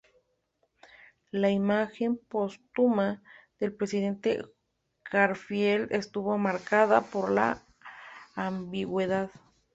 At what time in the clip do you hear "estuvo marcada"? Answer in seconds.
5.91-7.01